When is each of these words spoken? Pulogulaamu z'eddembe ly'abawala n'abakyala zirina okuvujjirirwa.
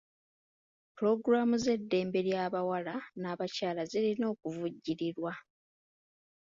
Pulogulaamu 0.95 1.55
z'eddembe 1.63 2.19
ly'abawala 2.27 2.95
n'abakyala 3.21 3.81
zirina 3.91 4.25
okuvujjirirwa. 4.33 5.33